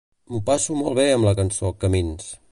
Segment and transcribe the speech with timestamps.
[0.35, 2.33] M'ho passo molt bé amb la cançó "Camins".